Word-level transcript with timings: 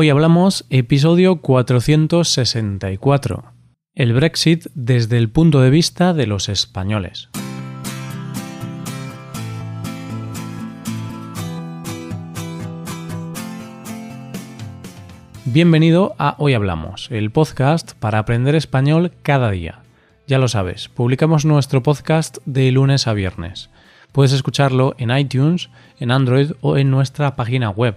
Hoy 0.00 0.10
hablamos 0.10 0.64
episodio 0.70 1.40
464, 1.40 3.52
el 3.96 4.12
Brexit 4.12 4.66
desde 4.76 5.18
el 5.18 5.28
punto 5.28 5.60
de 5.60 5.70
vista 5.70 6.14
de 6.14 6.28
los 6.28 6.48
españoles. 6.48 7.30
Bienvenido 15.44 16.14
a 16.16 16.36
Hoy 16.38 16.54
Hablamos, 16.54 17.10
el 17.10 17.32
podcast 17.32 17.94
para 17.94 18.20
aprender 18.20 18.54
español 18.54 19.10
cada 19.22 19.50
día. 19.50 19.80
Ya 20.28 20.38
lo 20.38 20.46
sabes, 20.46 20.88
publicamos 20.88 21.44
nuestro 21.44 21.82
podcast 21.82 22.38
de 22.46 22.70
lunes 22.70 23.08
a 23.08 23.14
viernes. 23.14 23.68
Puedes 24.12 24.32
escucharlo 24.32 24.94
en 24.96 25.10
iTunes, 25.10 25.70
en 25.98 26.12
Android 26.12 26.52
o 26.60 26.76
en 26.76 26.92
nuestra 26.92 27.34
página 27.34 27.70
web. 27.70 27.96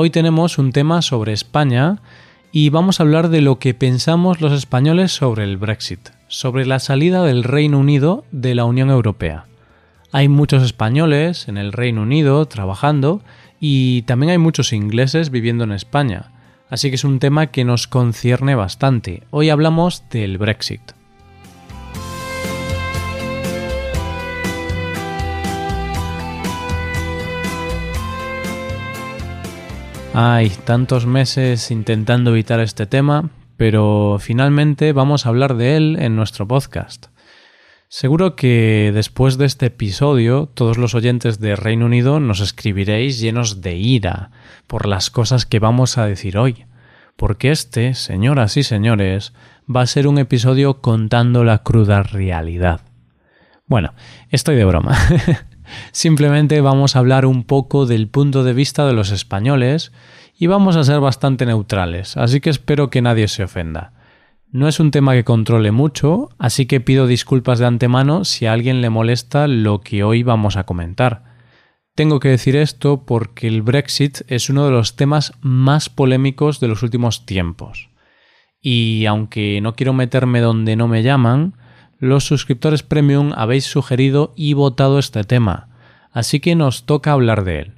Hoy 0.00 0.10
tenemos 0.10 0.58
un 0.58 0.70
tema 0.70 1.02
sobre 1.02 1.32
España 1.32 1.96
y 2.52 2.70
vamos 2.70 3.00
a 3.00 3.02
hablar 3.02 3.30
de 3.30 3.40
lo 3.40 3.58
que 3.58 3.74
pensamos 3.74 4.40
los 4.40 4.52
españoles 4.52 5.10
sobre 5.10 5.42
el 5.42 5.56
Brexit, 5.56 6.10
sobre 6.28 6.66
la 6.66 6.78
salida 6.78 7.24
del 7.24 7.42
Reino 7.42 7.80
Unido 7.80 8.24
de 8.30 8.54
la 8.54 8.64
Unión 8.64 8.90
Europea. 8.90 9.46
Hay 10.12 10.28
muchos 10.28 10.62
españoles 10.62 11.48
en 11.48 11.58
el 11.58 11.72
Reino 11.72 12.02
Unido 12.02 12.46
trabajando 12.46 13.22
y 13.58 14.02
también 14.02 14.30
hay 14.30 14.38
muchos 14.38 14.72
ingleses 14.72 15.30
viviendo 15.30 15.64
en 15.64 15.72
España, 15.72 16.30
así 16.70 16.90
que 16.90 16.94
es 16.94 17.02
un 17.02 17.18
tema 17.18 17.48
que 17.48 17.64
nos 17.64 17.88
concierne 17.88 18.54
bastante. 18.54 19.24
Hoy 19.32 19.50
hablamos 19.50 20.04
del 20.10 20.38
Brexit. 20.38 20.92
Hay 30.20 30.48
tantos 30.50 31.06
meses 31.06 31.70
intentando 31.70 32.30
evitar 32.30 32.58
este 32.58 32.86
tema, 32.86 33.30
pero 33.56 34.16
finalmente 34.18 34.92
vamos 34.92 35.24
a 35.24 35.28
hablar 35.28 35.56
de 35.56 35.76
él 35.76 35.96
en 36.00 36.16
nuestro 36.16 36.48
podcast. 36.48 37.06
Seguro 37.86 38.34
que 38.34 38.90
después 38.92 39.38
de 39.38 39.46
este 39.46 39.66
episodio 39.66 40.50
todos 40.52 40.76
los 40.76 40.96
oyentes 40.96 41.38
de 41.38 41.54
Reino 41.54 41.86
Unido 41.86 42.18
nos 42.18 42.40
escribiréis 42.40 43.20
llenos 43.20 43.60
de 43.60 43.76
ira 43.76 44.32
por 44.66 44.86
las 44.86 45.10
cosas 45.10 45.46
que 45.46 45.60
vamos 45.60 45.98
a 45.98 46.06
decir 46.06 46.36
hoy, 46.36 46.66
porque 47.14 47.52
este, 47.52 47.94
señoras 47.94 48.56
y 48.56 48.64
señores, 48.64 49.34
va 49.72 49.82
a 49.82 49.86
ser 49.86 50.08
un 50.08 50.18
episodio 50.18 50.80
contando 50.80 51.44
la 51.44 51.58
cruda 51.62 52.02
realidad. 52.02 52.80
Bueno, 53.66 53.94
estoy 54.30 54.56
de 54.56 54.64
broma. 54.64 54.98
Simplemente 55.92 56.60
vamos 56.60 56.96
a 56.96 57.00
hablar 57.00 57.26
un 57.26 57.44
poco 57.44 57.86
del 57.86 58.08
punto 58.08 58.44
de 58.44 58.52
vista 58.52 58.86
de 58.86 58.92
los 58.92 59.10
españoles 59.10 59.92
y 60.38 60.46
vamos 60.46 60.76
a 60.76 60.84
ser 60.84 61.00
bastante 61.00 61.46
neutrales, 61.46 62.16
así 62.16 62.40
que 62.40 62.50
espero 62.50 62.90
que 62.90 63.02
nadie 63.02 63.28
se 63.28 63.44
ofenda. 63.44 63.92
No 64.50 64.66
es 64.66 64.80
un 64.80 64.90
tema 64.90 65.12
que 65.12 65.24
controle 65.24 65.72
mucho, 65.72 66.30
así 66.38 66.64
que 66.66 66.80
pido 66.80 67.06
disculpas 67.06 67.58
de 67.58 67.66
antemano 67.66 68.24
si 68.24 68.46
a 68.46 68.52
alguien 68.52 68.80
le 68.80 68.88
molesta 68.88 69.46
lo 69.46 69.80
que 69.80 70.04
hoy 70.04 70.22
vamos 70.22 70.56
a 70.56 70.64
comentar. 70.64 71.24
Tengo 71.94 72.20
que 72.20 72.28
decir 72.28 72.56
esto 72.56 73.04
porque 73.04 73.48
el 73.48 73.60
Brexit 73.60 74.20
es 74.28 74.48
uno 74.48 74.64
de 74.64 74.70
los 74.70 74.96
temas 74.96 75.32
más 75.40 75.90
polémicos 75.90 76.60
de 76.60 76.68
los 76.68 76.82
últimos 76.82 77.26
tiempos. 77.26 77.90
Y 78.60 79.04
aunque 79.06 79.60
no 79.60 79.74
quiero 79.74 79.92
meterme 79.92 80.40
donde 80.40 80.76
no 80.76 80.88
me 80.88 81.02
llaman, 81.02 81.54
los 81.98 82.24
suscriptores 82.24 82.82
premium 82.82 83.32
habéis 83.34 83.64
sugerido 83.64 84.32
y 84.36 84.54
votado 84.54 84.98
este 84.98 85.24
tema, 85.24 85.68
así 86.12 86.40
que 86.40 86.54
nos 86.54 86.84
toca 86.84 87.12
hablar 87.12 87.44
de 87.44 87.60
él. 87.60 87.72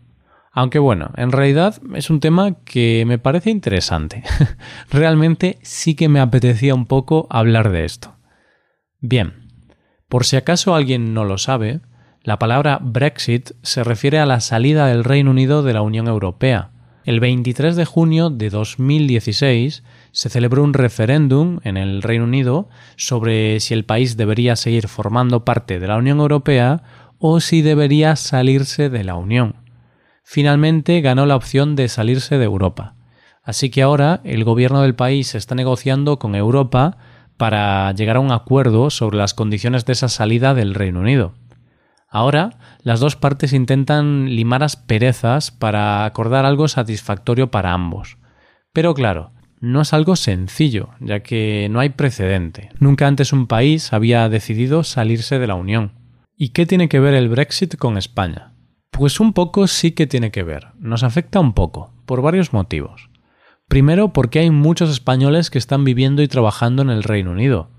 Aunque 0.52 0.78
bueno, 0.78 1.12
en 1.16 1.30
realidad 1.30 1.80
es 1.94 2.10
un 2.10 2.20
tema 2.20 2.56
que 2.64 3.04
me 3.06 3.18
parece 3.18 3.50
interesante. 3.50 4.24
Realmente 4.90 5.58
sí 5.62 5.94
que 5.94 6.08
me 6.08 6.20
apetecía 6.20 6.74
un 6.74 6.86
poco 6.86 7.28
hablar 7.30 7.70
de 7.70 7.84
esto. 7.84 8.16
Bien, 9.00 9.48
por 10.08 10.24
si 10.24 10.36
acaso 10.36 10.74
alguien 10.74 11.14
no 11.14 11.24
lo 11.24 11.38
sabe, 11.38 11.80
la 12.22 12.38
palabra 12.38 12.80
Brexit 12.82 13.52
se 13.62 13.84
refiere 13.84 14.18
a 14.18 14.26
la 14.26 14.40
salida 14.40 14.86
del 14.86 15.04
Reino 15.04 15.30
Unido 15.30 15.62
de 15.62 15.72
la 15.72 15.82
Unión 15.82 16.08
Europea. 16.08 16.70
El 17.04 17.20
23 17.20 17.76
de 17.76 17.84
junio 17.84 18.28
de 18.28 18.50
2016 18.50 19.84
se 20.12 20.28
celebró 20.28 20.62
un 20.62 20.74
referéndum 20.74 21.60
en 21.62 21.76
el 21.76 22.02
Reino 22.02 22.24
Unido 22.24 22.68
sobre 22.96 23.60
si 23.60 23.74
el 23.74 23.84
país 23.84 24.16
debería 24.16 24.56
seguir 24.56 24.88
formando 24.88 25.44
parte 25.44 25.78
de 25.78 25.86
la 25.86 25.96
Unión 25.96 26.18
Europea 26.20 26.82
o 27.18 27.40
si 27.40 27.62
debería 27.62 28.16
salirse 28.16 28.88
de 28.88 29.04
la 29.04 29.16
Unión. 29.16 29.56
Finalmente 30.24 31.00
ganó 31.00 31.26
la 31.26 31.36
opción 31.36 31.76
de 31.76 31.88
salirse 31.88 32.38
de 32.38 32.44
Europa. 32.44 32.94
Así 33.42 33.70
que 33.70 33.82
ahora 33.82 34.20
el 34.24 34.44
gobierno 34.44 34.82
del 34.82 34.94
país 34.94 35.34
está 35.34 35.54
negociando 35.54 36.18
con 36.18 36.34
Europa 36.34 36.98
para 37.36 37.90
llegar 37.92 38.16
a 38.16 38.20
un 38.20 38.32
acuerdo 38.32 38.90
sobre 38.90 39.16
las 39.16 39.34
condiciones 39.34 39.86
de 39.86 39.94
esa 39.94 40.08
salida 40.08 40.54
del 40.54 40.74
Reino 40.74 41.00
Unido. 41.00 41.34
Ahora, 42.08 42.50
las 42.82 43.00
dos 43.00 43.16
partes 43.16 43.52
intentan 43.52 44.34
limar 44.34 44.62
asperezas 44.62 45.50
para 45.50 46.04
acordar 46.04 46.44
algo 46.44 46.68
satisfactorio 46.68 47.50
para 47.50 47.72
ambos. 47.72 48.18
Pero 48.72 48.94
claro, 48.94 49.32
no 49.60 49.82
es 49.82 49.92
algo 49.92 50.16
sencillo, 50.16 50.90
ya 51.00 51.20
que 51.20 51.68
no 51.70 51.80
hay 51.80 51.90
precedente. 51.90 52.70
Nunca 52.78 53.06
antes 53.06 53.32
un 53.32 53.46
país 53.46 53.92
había 53.92 54.28
decidido 54.28 54.84
salirse 54.84 55.38
de 55.38 55.46
la 55.46 55.54
Unión. 55.54 55.92
¿Y 56.36 56.50
qué 56.50 56.64
tiene 56.64 56.88
que 56.88 57.00
ver 57.00 57.12
el 57.12 57.28
Brexit 57.28 57.76
con 57.76 57.98
España? 57.98 58.54
Pues 58.90 59.20
un 59.20 59.34
poco 59.34 59.66
sí 59.66 59.92
que 59.92 60.06
tiene 60.06 60.30
que 60.30 60.42
ver. 60.42 60.68
Nos 60.78 61.02
afecta 61.02 61.40
un 61.40 61.52
poco, 61.52 61.92
por 62.06 62.22
varios 62.22 62.52
motivos. 62.54 63.10
Primero 63.68 64.12
porque 64.12 64.38
hay 64.38 64.50
muchos 64.50 64.90
españoles 64.90 65.50
que 65.50 65.58
están 65.58 65.84
viviendo 65.84 66.22
y 66.22 66.28
trabajando 66.28 66.80
en 66.82 66.90
el 66.90 67.02
Reino 67.02 67.32
Unido. 67.32 67.70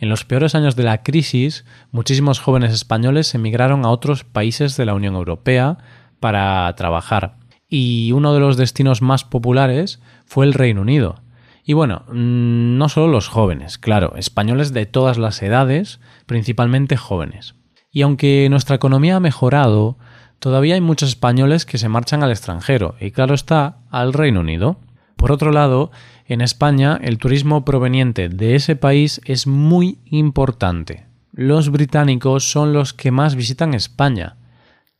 En 0.00 0.08
los 0.08 0.24
peores 0.24 0.54
años 0.54 0.74
de 0.74 0.82
la 0.82 1.02
crisis, 1.02 1.64
muchísimos 1.90 2.40
jóvenes 2.40 2.72
españoles 2.72 3.34
emigraron 3.34 3.84
a 3.84 3.90
otros 3.90 4.24
países 4.24 4.76
de 4.76 4.86
la 4.86 4.94
Unión 4.94 5.14
Europea 5.14 5.78
para 6.18 6.74
trabajar. 6.76 7.36
Y 7.68 8.12
uno 8.12 8.32
de 8.32 8.40
los 8.40 8.56
destinos 8.56 9.02
más 9.02 9.24
populares 9.24 10.00
fue 10.24 10.46
el 10.46 10.54
Reino 10.54 10.80
Unido, 10.80 11.22
y 11.68 11.72
bueno, 11.72 12.04
mm, 12.06 12.78
no 12.78 12.88
solo 12.88 13.08
los 13.08 13.26
jóvenes, 13.26 13.76
claro, 13.76 14.14
españoles 14.14 14.72
de 14.72 14.86
todas 14.86 15.18
las 15.18 15.42
edades, 15.42 15.98
principalmente 16.24 16.96
jóvenes. 16.96 17.56
Y 17.90 18.02
aunque 18.02 18.46
nuestra 18.48 18.76
economía 18.76 19.16
ha 19.16 19.20
mejorado, 19.20 19.98
todavía 20.38 20.76
hay 20.76 20.80
muchos 20.80 21.08
españoles 21.08 21.66
que 21.66 21.78
se 21.78 21.88
marchan 21.88 22.22
al 22.22 22.30
extranjero, 22.30 22.94
y 23.00 23.10
claro 23.10 23.34
está, 23.34 23.78
al 23.90 24.12
Reino 24.12 24.40
Unido. 24.40 24.78
Por 25.16 25.32
otro 25.32 25.50
lado, 25.50 25.90
en 26.26 26.40
España 26.40 27.00
el 27.02 27.18
turismo 27.18 27.64
proveniente 27.64 28.28
de 28.28 28.54
ese 28.54 28.76
país 28.76 29.20
es 29.24 29.48
muy 29.48 29.98
importante. 30.04 31.06
Los 31.32 31.70
británicos 31.70 32.48
son 32.48 32.72
los 32.74 32.94
que 32.94 33.10
más 33.10 33.34
visitan 33.34 33.74
España. 33.74 34.36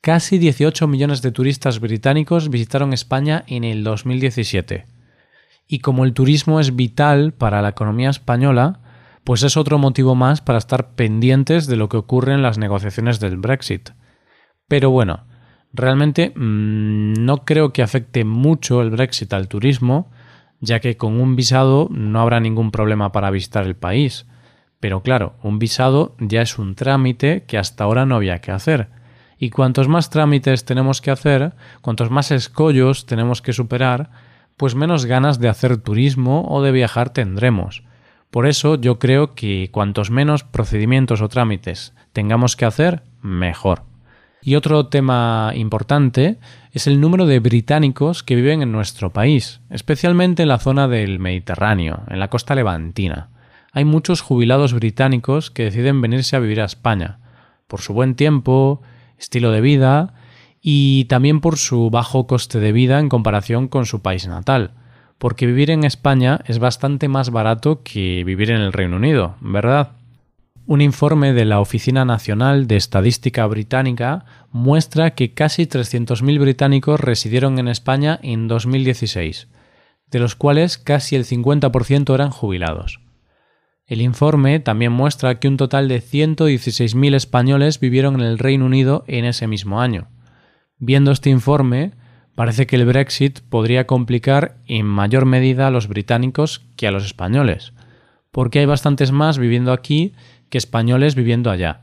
Casi 0.00 0.38
18 0.38 0.88
millones 0.88 1.22
de 1.22 1.30
turistas 1.30 1.78
británicos 1.78 2.50
visitaron 2.50 2.92
España 2.92 3.44
en 3.46 3.62
el 3.62 3.84
2017 3.84 4.95
y 5.68 5.80
como 5.80 6.04
el 6.04 6.12
turismo 6.12 6.60
es 6.60 6.76
vital 6.76 7.32
para 7.32 7.62
la 7.62 7.70
economía 7.70 8.10
española, 8.10 8.80
pues 9.24 9.42
es 9.42 9.56
otro 9.56 9.78
motivo 9.78 10.14
más 10.14 10.40
para 10.40 10.58
estar 10.58 10.90
pendientes 10.90 11.66
de 11.66 11.76
lo 11.76 11.88
que 11.88 11.96
ocurre 11.96 12.32
en 12.32 12.42
las 12.42 12.58
negociaciones 12.58 13.18
del 13.18 13.36
Brexit. 13.36 13.90
Pero 14.68 14.90
bueno, 14.90 15.24
realmente 15.72 16.32
mmm, 16.34 17.14
no 17.24 17.44
creo 17.44 17.72
que 17.72 17.82
afecte 17.82 18.24
mucho 18.24 18.82
el 18.82 18.90
Brexit 18.90 19.32
al 19.32 19.48
turismo, 19.48 20.10
ya 20.60 20.80
que 20.80 20.96
con 20.96 21.20
un 21.20 21.36
visado 21.36 21.88
no 21.90 22.20
habrá 22.20 22.38
ningún 22.40 22.70
problema 22.70 23.12
para 23.12 23.30
visitar 23.30 23.66
el 23.66 23.74
país. 23.74 24.26
Pero 24.78 25.02
claro, 25.02 25.34
un 25.42 25.58
visado 25.58 26.14
ya 26.20 26.42
es 26.42 26.58
un 26.58 26.74
trámite 26.74 27.44
que 27.46 27.58
hasta 27.58 27.84
ahora 27.84 28.06
no 28.06 28.16
había 28.16 28.40
que 28.40 28.52
hacer. 28.52 28.88
Y 29.38 29.50
cuantos 29.50 29.88
más 29.88 30.08
trámites 30.08 30.64
tenemos 30.64 31.00
que 31.00 31.10
hacer, 31.10 31.54
cuantos 31.82 32.10
más 32.10 32.30
escollos 32.30 33.06
tenemos 33.06 33.42
que 33.42 33.52
superar, 33.52 34.10
pues 34.56 34.74
menos 34.74 35.04
ganas 35.04 35.38
de 35.38 35.48
hacer 35.48 35.76
turismo 35.76 36.46
o 36.48 36.62
de 36.62 36.72
viajar 36.72 37.10
tendremos. 37.10 37.82
Por 38.30 38.46
eso 38.46 38.76
yo 38.76 38.98
creo 38.98 39.34
que 39.34 39.70
cuantos 39.72 40.10
menos 40.10 40.44
procedimientos 40.44 41.20
o 41.20 41.28
trámites 41.28 41.94
tengamos 42.12 42.56
que 42.56 42.64
hacer, 42.64 43.02
mejor. 43.22 43.84
Y 44.42 44.54
otro 44.54 44.86
tema 44.86 45.52
importante 45.54 46.38
es 46.72 46.86
el 46.86 47.00
número 47.00 47.26
de 47.26 47.40
británicos 47.40 48.22
que 48.22 48.36
viven 48.36 48.62
en 48.62 48.72
nuestro 48.72 49.12
país, 49.12 49.60
especialmente 49.70 50.42
en 50.42 50.48
la 50.48 50.58
zona 50.58 50.88
del 50.88 51.18
Mediterráneo, 51.18 52.02
en 52.08 52.20
la 52.20 52.28
costa 52.28 52.54
levantina. 52.54 53.30
Hay 53.72 53.84
muchos 53.84 54.20
jubilados 54.20 54.72
británicos 54.72 55.50
que 55.50 55.64
deciden 55.64 56.00
venirse 56.00 56.36
a 56.36 56.40
vivir 56.40 56.60
a 56.60 56.66
España, 56.66 57.18
por 57.66 57.80
su 57.80 57.92
buen 57.92 58.14
tiempo, 58.14 58.82
estilo 59.18 59.50
de 59.50 59.60
vida 59.60 60.14
y 60.68 61.04
también 61.04 61.40
por 61.40 61.58
su 61.58 61.90
bajo 61.90 62.26
coste 62.26 62.58
de 62.58 62.72
vida 62.72 62.98
en 62.98 63.08
comparación 63.08 63.68
con 63.68 63.86
su 63.86 64.02
país 64.02 64.26
natal, 64.26 64.72
porque 65.16 65.46
vivir 65.46 65.70
en 65.70 65.84
España 65.84 66.40
es 66.44 66.58
bastante 66.58 67.06
más 67.06 67.30
barato 67.30 67.84
que 67.84 68.24
vivir 68.24 68.50
en 68.50 68.60
el 68.60 68.72
Reino 68.72 68.96
Unido, 68.96 69.36
¿verdad? 69.40 69.92
Un 70.66 70.80
informe 70.80 71.34
de 71.34 71.44
la 71.44 71.60
Oficina 71.60 72.04
Nacional 72.04 72.66
de 72.66 72.74
Estadística 72.74 73.46
Británica 73.46 74.24
muestra 74.50 75.12
que 75.12 75.34
casi 75.34 75.66
300.000 75.66 76.40
británicos 76.40 76.98
residieron 76.98 77.60
en 77.60 77.68
España 77.68 78.18
en 78.24 78.48
2016, 78.48 79.46
de 80.10 80.18
los 80.18 80.34
cuales 80.34 80.78
casi 80.78 81.14
el 81.14 81.26
50% 81.26 82.12
eran 82.12 82.30
jubilados. 82.30 82.98
El 83.86 84.00
informe 84.00 84.58
también 84.58 84.90
muestra 84.90 85.38
que 85.38 85.46
un 85.46 85.58
total 85.58 85.86
de 85.86 86.02
116.000 86.02 87.14
españoles 87.14 87.78
vivieron 87.78 88.16
en 88.16 88.26
el 88.26 88.40
Reino 88.40 88.66
Unido 88.66 89.04
en 89.06 89.26
ese 89.26 89.46
mismo 89.46 89.80
año. 89.80 90.08
Viendo 90.78 91.10
este 91.10 91.30
informe, 91.30 91.92
parece 92.34 92.66
que 92.66 92.76
el 92.76 92.84
Brexit 92.84 93.40
podría 93.40 93.86
complicar 93.86 94.58
en 94.66 94.84
mayor 94.84 95.24
medida 95.24 95.66
a 95.66 95.70
los 95.70 95.88
británicos 95.88 96.66
que 96.76 96.86
a 96.86 96.90
los 96.90 97.06
españoles, 97.06 97.72
porque 98.30 98.58
hay 98.58 98.66
bastantes 98.66 99.10
más 99.10 99.38
viviendo 99.38 99.72
aquí 99.72 100.12
que 100.50 100.58
españoles 100.58 101.14
viviendo 101.14 101.50
allá. 101.50 101.82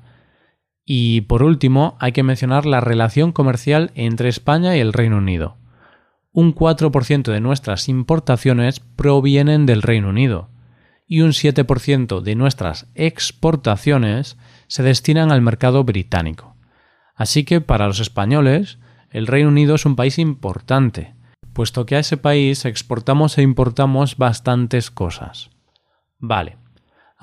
Y 0.85 1.21
por 1.21 1.41
último, 1.41 1.97
hay 1.99 2.11
que 2.11 2.23
mencionar 2.23 2.65
la 2.65 2.81
relación 2.81 3.31
comercial 3.31 3.91
entre 3.95 4.29
España 4.29 4.77
y 4.77 4.79
el 4.79 4.93
Reino 4.93 5.17
Unido. 5.17 5.57
Un 6.31 6.53
4% 6.53 7.31
de 7.31 7.39
nuestras 7.39 7.89
importaciones 7.89 8.79
provienen 8.79 9.65
del 9.65 9.81
Reino 9.81 10.09
Unido 10.09 10.49
y 11.07 11.21
un 11.21 11.31
7% 11.31 12.21
de 12.21 12.35
nuestras 12.35 12.87
exportaciones 12.95 14.37
se 14.67 14.83
destinan 14.83 15.31
al 15.31 15.41
mercado 15.41 15.83
británico. 15.83 16.55
Así 17.15 17.43
que 17.43 17.61
para 17.61 17.87
los 17.87 17.99
españoles, 17.99 18.79
el 19.13 19.27
Reino 19.27 19.47
Unido 19.47 19.75
es 19.75 19.85
un 19.85 19.95
país 19.95 20.19
importante, 20.19 21.15
puesto 21.53 21.85
que 21.85 21.95
a 21.95 21.99
ese 21.99 22.17
país 22.17 22.65
exportamos 22.65 23.37
e 23.37 23.41
importamos 23.41 24.17
bastantes 24.17 24.91
cosas. 24.91 25.49
Vale, 26.19 26.57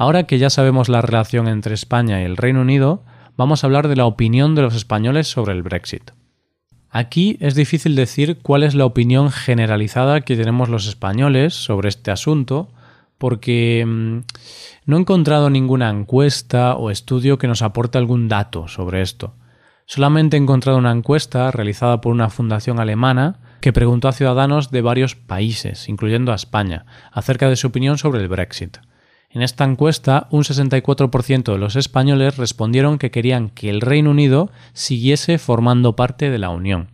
Ahora 0.00 0.22
que 0.22 0.38
ya 0.38 0.48
sabemos 0.48 0.88
la 0.88 1.02
relación 1.02 1.46
entre 1.46 1.74
España 1.74 2.22
y 2.22 2.24
el 2.24 2.38
Reino 2.38 2.62
Unido, 2.62 3.04
vamos 3.36 3.62
a 3.62 3.66
hablar 3.66 3.86
de 3.86 3.96
la 3.96 4.06
opinión 4.06 4.54
de 4.54 4.62
los 4.62 4.74
españoles 4.74 5.28
sobre 5.28 5.52
el 5.52 5.62
Brexit. 5.62 6.12
Aquí 6.88 7.36
es 7.38 7.54
difícil 7.54 7.94
decir 7.96 8.38
cuál 8.40 8.62
es 8.62 8.74
la 8.74 8.86
opinión 8.86 9.30
generalizada 9.30 10.22
que 10.22 10.38
tenemos 10.38 10.70
los 10.70 10.88
españoles 10.88 11.52
sobre 11.52 11.90
este 11.90 12.10
asunto, 12.10 12.70
porque 13.18 13.84
mm, 13.86 14.20
no 14.86 14.96
he 14.96 15.00
encontrado 15.00 15.50
ninguna 15.50 15.90
encuesta 15.90 16.76
o 16.76 16.90
estudio 16.90 17.36
que 17.36 17.46
nos 17.46 17.60
aporte 17.60 17.98
algún 17.98 18.26
dato 18.26 18.68
sobre 18.68 19.02
esto. 19.02 19.34
Solamente 19.92 20.36
he 20.36 20.40
encontrado 20.40 20.78
una 20.78 20.92
encuesta 20.92 21.50
realizada 21.50 22.00
por 22.00 22.12
una 22.12 22.30
fundación 22.30 22.78
alemana 22.78 23.40
que 23.60 23.72
preguntó 23.72 24.06
a 24.06 24.12
ciudadanos 24.12 24.70
de 24.70 24.82
varios 24.82 25.16
países, 25.16 25.88
incluyendo 25.88 26.30
a 26.30 26.36
España, 26.36 26.86
acerca 27.10 27.48
de 27.48 27.56
su 27.56 27.66
opinión 27.66 27.98
sobre 27.98 28.20
el 28.20 28.28
Brexit. 28.28 28.76
En 29.30 29.42
esta 29.42 29.64
encuesta, 29.64 30.28
un 30.30 30.44
64% 30.44 31.52
de 31.52 31.58
los 31.58 31.74
españoles 31.74 32.36
respondieron 32.36 32.98
que 32.98 33.10
querían 33.10 33.50
que 33.50 33.68
el 33.68 33.80
Reino 33.80 34.12
Unido 34.12 34.52
siguiese 34.74 35.38
formando 35.38 35.96
parte 35.96 36.30
de 36.30 36.38
la 36.38 36.50
Unión. 36.50 36.92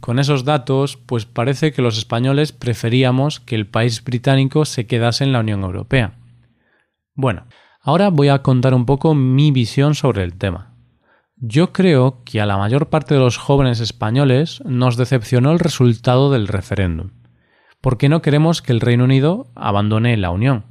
Con 0.00 0.18
esos 0.18 0.44
datos, 0.44 0.96
pues 0.96 1.26
parece 1.26 1.70
que 1.72 1.80
los 1.80 1.96
españoles 1.96 2.50
preferíamos 2.50 3.38
que 3.38 3.54
el 3.54 3.68
país 3.68 4.02
británico 4.02 4.64
se 4.64 4.88
quedase 4.88 5.22
en 5.22 5.30
la 5.30 5.38
Unión 5.38 5.62
Europea. 5.62 6.14
Bueno, 7.14 7.44
ahora 7.80 8.08
voy 8.10 8.30
a 8.30 8.42
contar 8.42 8.74
un 8.74 8.84
poco 8.84 9.14
mi 9.14 9.52
visión 9.52 9.94
sobre 9.94 10.24
el 10.24 10.34
tema. 10.34 10.75
Yo 11.38 11.70
creo 11.70 12.22
que 12.24 12.40
a 12.40 12.46
la 12.46 12.56
mayor 12.56 12.88
parte 12.88 13.12
de 13.12 13.20
los 13.20 13.36
jóvenes 13.36 13.80
españoles 13.80 14.62
nos 14.64 14.96
decepcionó 14.96 15.52
el 15.52 15.58
resultado 15.58 16.30
del 16.30 16.48
referéndum, 16.48 17.10
porque 17.82 18.08
no 18.08 18.22
queremos 18.22 18.62
que 18.62 18.72
el 18.72 18.80
Reino 18.80 19.04
Unido 19.04 19.46
abandone 19.54 20.16
la 20.16 20.30
Unión. 20.30 20.64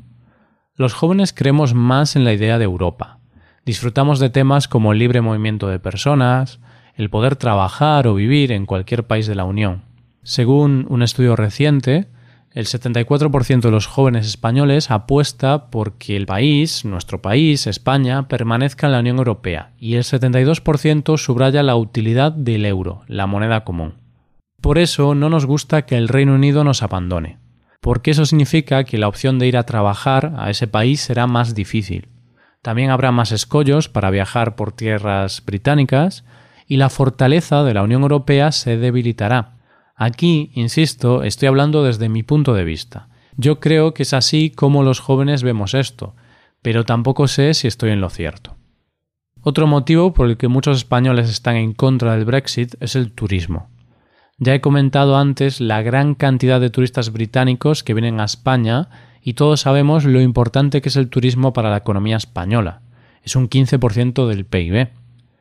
Los 0.74 0.96
jóvenes 0.96 1.34
creemos 1.34 1.76
más 1.76 2.16
en 2.16 2.24
la 2.24 2.34
idea 2.34 2.58
de 2.58 2.66
Europa. 2.66 3.20
Disfrutamos 3.64 4.20
de 4.20 4.32
temas 4.32 4.68
como 4.68 4.92
el 4.92 4.98
libre 4.98 5.22
movimiento 5.22 5.68
de 5.68 5.78
personas, 5.78 6.60
el 6.96 7.12
poder 7.12 7.36
trabajar 7.36 8.08
o 8.08 8.16
vivir 8.16 8.52
en 8.52 8.66
cualquier 8.66 9.06
país 9.06 9.28
de 9.28 9.36
la 9.36 9.44
Unión. 9.44 9.84
Según 10.24 10.88
un 10.90 11.04
estudio 11.04 11.36
reciente, 11.36 12.08
el 12.56 12.66
74% 12.66 13.62
de 13.62 13.70
los 13.70 13.86
jóvenes 13.86 14.26
españoles 14.26 14.90
apuesta 14.90 15.70
por 15.70 16.00
que 16.00 16.16
el 16.16 16.26
país, 16.26 16.84
nuestro 16.86 17.22
país, 17.22 17.68
España, 17.68 18.28
permanezca 18.28 18.88
en 18.88 18.94
la 18.94 19.00
Unión 19.02 19.18
Europea 19.18 19.74
y 19.78 19.94
el 19.94 20.04
72% 20.04 21.18
subraya 21.18 21.62
la 21.62 21.76
utilidad 21.76 22.32
del 22.32 22.66
euro, 22.66 23.04
la 23.08 23.28
moneda 23.28 23.64
común. 23.64 23.94
Por 24.60 24.80
eso 24.80 25.14
no 25.14 25.30
nos 25.30 25.46
gusta 25.46 25.84
que 25.84 25.98
el 25.98 26.08
Reino 26.08 26.34
Unido 26.34 26.64
nos 26.64 26.82
abandone 26.82 27.46
porque 27.86 28.10
eso 28.10 28.26
significa 28.26 28.84
que 28.84 28.98
la 28.98 29.08
opción 29.08 29.38
de 29.38 29.46
ir 29.46 29.58
a 29.58 29.68
trabajar 29.68 30.34
a 30.40 30.50
ese 30.50 30.66
país 30.66 31.02
será 31.02 31.28
más 31.28 31.54
difícil. 31.54 32.08
También 32.64 32.90
habrá 32.90 33.12
más 33.12 33.32
escollos 33.32 33.90
para 33.90 34.10
viajar 34.10 34.56
por 34.56 34.72
tierras 34.72 35.44
británicas 35.46 36.26
y 36.66 36.78
la 36.78 36.90
fortaleza 36.90 37.64
de 37.64 37.76
la 37.76 37.84
Unión 37.84 38.02
Europea 38.02 38.52
se 38.52 38.78
debilitará. 38.78 39.55
Aquí, 39.96 40.52
insisto, 40.54 41.24
estoy 41.24 41.48
hablando 41.48 41.84
desde 41.84 42.10
mi 42.10 42.22
punto 42.22 42.54
de 42.54 42.66
vista. 42.66 43.08
Yo 43.38 43.60
creo 43.62 43.94
que 43.94 44.04
es 44.04 44.14
así 44.14 44.50
como 44.50 44.84
los 44.84 45.00
jóvenes 45.00 45.42
vemos 45.42 45.74
esto, 45.74 46.16
pero 46.62 46.84
tampoco 46.84 47.28
sé 47.28 47.54
si 47.54 47.68
estoy 47.68 47.92
en 47.92 48.02
lo 48.02 48.10
cierto. 48.10 48.56
Otro 49.42 49.68
motivo 49.68 50.14
por 50.14 50.28
el 50.28 50.38
que 50.38 50.48
muchos 50.48 50.78
españoles 50.78 51.30
están 51.30 51.56
en 51.56 51.74
contra 51.74 52.16
del 52.16 52.26
Brexit 52.26 52.76
es 52.82 52.96
el 52.96 53.12
turismo. 53.12 53.70
Ya 54.38 54.54
he 54.54 54.60
comentado 54.60 55.18
antes 55.18 55.62
la 55.62 55.82
gran 55.82 56.14
cantidad 56.14 56.60
de 56.60 56.70
turistas 56.70 57.14
británicos 57.14 57.84
que 57.84 57.94
vienen 57.94 58.20
a 58.20 58.26
España 58.26 58.90
y 59.22 59.34
todos 59.34 59.62
sabemos 59.62 60.04
lo 60.04 60.20
importante 60.20 60.82
que 60.82 60.90
es 60.90 60.98
el 60.98 61.10
turismo 61.10 61.54
para 61.54 61.70
la 61.70 61.78
economía 61.78 62.18
española. 62.18 62.82
Es 63.24 63.36
un 63.36 63.50
15% 63.50 64.28
del 64.28 64.46
PIB. 64.46 64.90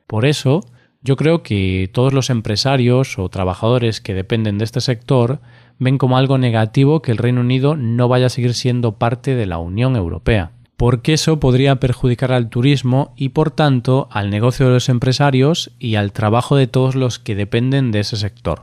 Por 0.07 0.27
eso, 0.27 0.61
yo 1.05 1.17
creo 1.17 1.43
que 1.43 1.91
todos 1.93 2.15
los 2.15 2.31
empresarios 2.31 3.19
o 3.19 3.29
trabajadores 3.29 4.01
que 4.01 4.15
dependen 4.15 4.57
de 4.57 4.65
este 4.65 4.81
sector 4.81 5.41
ven 5.79 5.99
como 5.99 6.17
algo 6.17 6.39
negativo 6.39 7.03
que 7.03 7.13
el 7.13 7.19
Reino 7.19 7.43
Unido 7.43 7.77
no 7.77 8.09
vaya 8.09 8.27
a 8.27 8.31
seguir 8.31 8.55
siendo 8.55 8.93
parte 8.93 9.35
de 9.35 9.45
la 9.45 9.59
Unión 9.59 9.97
Europea, 9.97 10.53
porque 10.79 11.13
eso 11.13 11.39
podría 11.41 11.77
perjudicar 11.77 12.33
al 12.33 12.49
turismo 12.49 13.13
y 13.17 13.29
por 13.29 13.51
tanto 13.51 14.09
al 14.11 14.31
negocio 14.31 14.67
de 14.67 14.73
los 14.73 14.89
empresarios 14.89 15.73
y 15.79 15.97
al 15.97 16.13
trabajo 16.13 16.57
de 16.57 16.69
todos 16.69 16.95
los 16.95 17.19
que 17.19 17.35
dependen 17.35 17.93
de 17.93 18.01
ese 18.01 18.17
sector. 18.17 18.63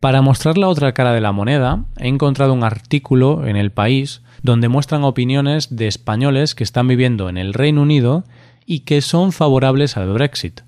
Para 0.00 0.20
mostrar 0.20 0.58
la 0.58 0.68
otra 0.68 0.92
cara 0.92 1.12
de 1.12 1.22
la 1.22 1.32
moneda, 1.32 1.86
he 1.96 2.06
encontrado 2.06 2.52
un 2.52 2.64
artículo 2.64 3.46
en 3.46 3.56
El 3.56 3.72
País 3.72 4.22
donde 4.42 4.68
muestran 4.68 5.04
opiniones 5.04 5.74
de 5.74 5.88
españoles 5.88 6.54
que 6.54 6.64
están 6.64 6.86
viviendo 6.86 7.30
en 7.30 7.38
el 7.38 7.54
Reino 7.54 7.82
Unido 7.82 8.24
y 8.66 8.80
que 8.80 9.00
son 9.00 9.32
favorables 9.32 9.96
al 9.96 10.12
Brexit. 10.12 10.67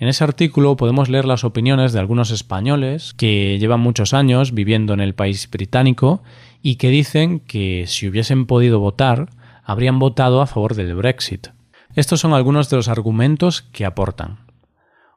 En 0.00 0.08
ese 0.08 0.24
artículo 0.24 0.78
podemos 0.78 1.10
leer 1.10 1.26
las 1.26 1.44
opiniones 1.44 1.92
de 1.92 2.00
algunos 2.00 2.30
españoles 2.30 3.12
que 3.12 3.58
llevan 3.58 3.80
muchos 3.80 4.14
años 4.14 4.54
viviendo 4.54 4.94
en 4.94 5.00
el 5.00 5.14
país 5.14 5.50
británico 5.50 6.22
y 6.62 6.76
que 6.76 6.88
dicen 6.88 7.38
que 7.38 7.84
si 7.86 8.08
hubiesen 8.08 8.46
podido 8.46 8.80
votar, 8.80 9.28
habrían 9.62 9.98
votado 9.98 10.40
a 10.40 10.46
favor 10.46 10.74
del 10.74 10.94
Brexit. 10.94 11.48
Estos 11.94 12.20
son 12.20 12.32
algunos 12.32 12.70
de 12.70 12.78
los 12.78 12.88
argumentos 12.88 13.60
que 13.60 13.84
aportan. 13.84 14.38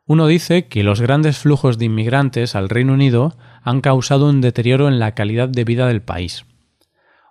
Uno 0.05 0.27
dice 0.27 0.67
que 0.67 0.83
los 0.83 0.99
grandes 0.99 1.37
flujos 1.37 1.77
de 1.77 1.85
inmigrantes 1.85 2.53
al 2.53 2.67
Reino 2.67 2.91
Unido 2.91 3.37
han 3.61 3.79
causado 3.79 4.27
un 4.27 4.41
deterioro 4.41 4.89
en 4.89 4.99
la 4.99 5.15
calidad 5.15 5.47
de 5.47 5.63
vida 5.63 5.87
del 5.87 6.01
país. 6.01 6.45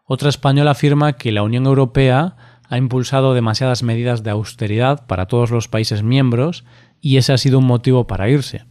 Otro 0.06 0.30
español 0.30 0.68
afirma 0.68 1.12
que 1.12 1.32
la 1.32 1.42
Unión 1.42 1.66
Europea 1.66 2.34
ha 2.72 2.78
impulsado 2.78 3.34
demasiadas 3.34 3.82
medidas 3.82 4.22
de 4.22 4.30
austeridad 4.30 5.06
para 5.06 5.26
todos 5.26 5.50
los 5.50 5.68
países 5.68 6.02
miembros 6.02 6.64
y 7.00 7.18
ese 7.18 7.32
ha 7.32 7.38
sido 7.38 7.58
un 7.58 7.66
motivo 7.66 8.06
para 8.06 8.28
irse. 8.28 8.64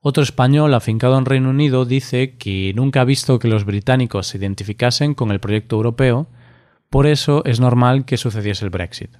Otro 0.00 0.22
español 0.22 0.74
afincado 0.74 1.18
en 1.18 1.26
Reino 1.26 1.50
Unido 1.50 1.84
dice 1.84 2.36
que 2.38 2.72
nunca 2.74 3.02
ha 3.02 3.04
visto 3.04 3.38
que 3.38 3.48
los 3.48 3.64
británicos 3.64 4.28
se 4.28 4.38
identificasen 4.38 5.14
con 5.14 5.30
el 5.30 5.40
proyecto 5.40 5.76
europeo, 5.76 6.28
por 6.88 7.06
eso 7.06 7.44
es 7.44 7.60
normal 7.60 8.04
que 8.04 8.16
sucediese 8.16 8.64
el 8.64 8.70
Brexit. 8.70 9.10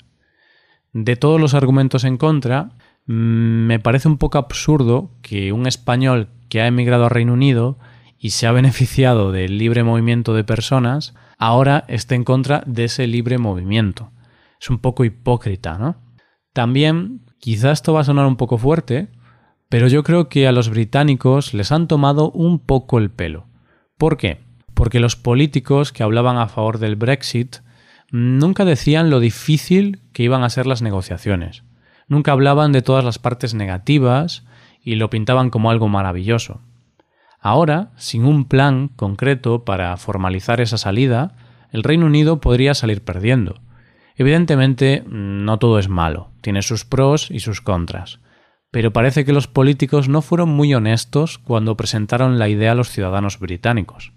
De 0.92 1.16
todos 1.16 1.40
los 1.40 1.54
argumentos 1.54 2.04
en 2.04 2.16
contra, 2.16 2.76
Mm, 3.08 3.66
me 3.66 3.80
parece 3.80 4.06
un 4.06 4.18
poco 4.18 4.36
absurdo 4.36 5.10
que 5.22 5.52
un 5.52 5.66
español 5.66 6.28
que 6.50 6.60
ha 6.60 6.66
emigrado 6.66 7.06
a 7.06 7.08
Reino 7.08 7.32
Unido 7.32 7.78
y 8.18 8.30
se 8.30 8.46
ha 8.46 8.52
beneficiado 8.52 9.32
del 9.32 9.58
libre 9.58 9.84
movimiento 9.84 10.34
de 10.34 10.44
personas, 10.44 11.14
ahora 11.38 11.84
esté 11.88 12.14
en 12.14 12.24
contra 12.24 12.62
de 12.66 12.84
ese 12.84 13.06
libre 13.06 13.38
movimiento. 13.38 14.10
Es 14.60 14.70
un 14.70 14.78
poco 14.78 15.04
hipócrita, 15.04 15.78
¿no? 15.78 15.96
También, 16.52 17.20
quizá 17.38 17.70
esto 17.70 17.92
va 17.92 18.00
a 18.00 18.04
sonar 18.04 18.26
un 18.26 18.36
poco 18.36 18.58
fuerte, 18.58 19.08
Pero 19.70 19.86
yo 19.86 20.02
creo 20.02 20.30
que 20.30 20.48
a 20.48 20.52
los 20.52 20.70
británicos 20.70 21.52
les 21.52 21.72
han 21.72 21.88
tomado 21.88 22.30
un 22.30 22.58
poco 22.58 22.98
el 22.98 23.10
pelo. 23.10 23.48
¿Por 23.98 24.16
qué? 24.16 24.40
Porque 24.72 24.98
los 24.98 25.14
políticos 25.14 25.92
que 25.92 26.02
hablaban 26.02 26.38
a 26.38 26.48
favor 26.48 26.78
del 26.78 26.96
Brexit 26.96 27.56
nunca 28.10 28.64
decían 28.64 29.10
lo 29.10 29.20
difícil 29.20 30.00
que 30.14 30.22
iban 30.22 30.42
a 30.42 30.48
ser 30.48 30.66
las 30.66 30.80
negociaciones. 30.80 31.64
Nunca 32.06 32.32
hablaban 32.32 32.72
de 32.72 32.80
todas 32.80 33.04
las 33.04 33.18
partes 33.18 33.52
negativas 33.52 34.46
y 34.82 34.94
lo 34.94 35.10
pintaban 35.10 35.50
como 35.50 35.70
algo 35.70 35.88
maravilloso. 35.88 36.62
Ahora, 37.40 37.92
sin 37.96 38.24
un 38.24 38.44
plan 38.44 38.88
concreto 38.88 39.64
para 39.64 39.96
formalizar 39.96 40.60
esa 40.60 40.78
salida, 40.78 41.34
el 41.70 41.82
Reino 41.82 42.06
Unido 42.06 42.40
podría 42.40 42.74
salir 42.74 43.02
perdiendo. 43.02 43.60
Evidentemente, 44.16 45.04
no 45.06 45.58
todo 45.58 45.78
es 45.78 45.88
malo, 45.88 46.30
tiene 46.40 46.62
sus 46.62 46.84
pros 46.84 47.30
y 47.30 47.38
sus 47.38 47.60
contras, 47.60 48.18
pero 48.72 48.92
parece 48.92 49.24
que 49.24 49.32
los 49.32 49.46
políticos 49.46 50.08
no 50.08 50.22
fueron 50.22 50.48
muy 50.48 50.74
honestos 50.74 51.38
cuando 51.38 51.76
presentaron 51.76 52.38
la 52.38 52.48
idea 52.48 52.72
a 52.72 52.74
los 52.74 52.90
ciudadanos 52.90 53.38
británicos. 53.38 54.12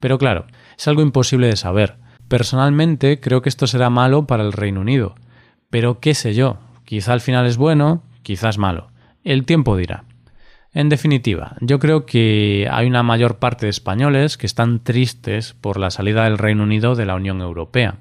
Pero 0.00 0.16
claro, 0.16 0.46
es 0.78 0.88
algo 0.88 1.02
imposible 1.02 1.48
de 1.48 1.56
saber. 1.56 1.96
Personalmente 2.28 3.20
creo 3.20 3.42
que 3.42 3.50
esto 3.50 3.66
será 3.66 3.90
malo 3.90 4.26
para 4.26 4.42
el 4.42 4.52
Reino 4.52 4.80
Unido, 4.80 5.14
pero 5.68 6.00
qué 6.00 6.14
sé 6.14 6.32
yo, 6.32 6.56
quizá 6.86 7.12
al 7.12 7.20
final 7.20 7.46
es 7.46 7.58
bueno, 7.58 8.02
quizás 8.22 8.56
malo. 8.56 8.88
El 9.22 9.44
tiempo 9.44 9.76
dirá. 9.76 10.04
En 10.76 10.90
definitiva, 10.90 11.56
yo 11.62 11.78
creo 11.78 12.04
que 12.04 12.68
hay 12.70 12.86
una 12.86 13.02
mayor 13.02 13.38
parte 13.38 13.64
de 13.64 13.70
españoles 13.70 14.36
que 14.36 14.44
están 14.44 14.84
tristes 14.84 15.54
por 15.54 15.78
la 15.78 15.90
salida 15.90 16.24
del 16.24 16.36
Reino 16.36 16.64
Unido 16.64 16.94
de 16.94 17.06
la 17.06 17.14
Unión 17.14 17.40
Europea. 17.40 18.00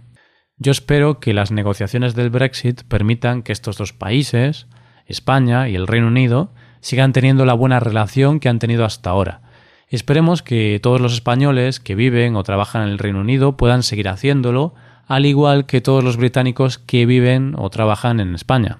Yo 0.58 0.74
espero 0.74 1.22
que 1.22 1.34
las 1.34 1.52
negociaciones 1.52 2.16
del 2.16 2.30
Brexit 2.30 2.84
permitan 2.84 3.44
que 3.44 3.54
estos 3.54 3.78
dos 3.78 3.94
países, 3.94 4.68
España 5.06 5.70
y 5.70 5.76
el 5.76 5.88
Reino 5.88 6.08
Unido, 6.08 6.52
sigan 6.82 7.14
teniendo 7.14 7.46
la 7.46 7.54
buena 7.54 7.80
relación 7.80 8.42
que 8.42 8.50
han 8.50 8.60
tenido 8.60 8.84
hasta 8.84 9.10
ahora. 9.10 9.44
Esperemos 9.88 10.44
que 10.44 10.78
todos 10.84 11.00
los 11.00 11.14
españoles 11.14 11.80
que 11.80 11.96
viven 11.96 12.36
o 12.36 12.44
trabajan 12.44 12.82
en 12.82 12.90
el 12.90 13.00
Reino 13.00 13.22
Unido 13.22 13.56
puedan 13.56 13.84
seguir 13.84 14.10
haciéndolo, 14.10 14.76
al 15.08 15.26
igual 15.26 15.66
que 15.66 15.80
todos 15.80 16.04
los 16.04 16.18
británicos 16.18 16.78
que 16.78 17.06
viven 17.06 17.56
o 17.58 17.70
trabajan 17.70 18.20
en 18.20 18.36
España. 18.36 18.80